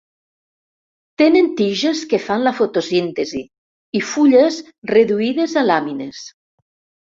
Tenen 1.21 1.49
tiges 1.59 2.01
que 2.13 2.19
fan 2.23 2.47
la 2.47 2.55
fotosíntesi 2.61 3.43
i 4.01 4.03
fulles 4.15 4.59
reduïdes 4.95 5.57
a 5.65 5.69
làmines. 5.71 6.27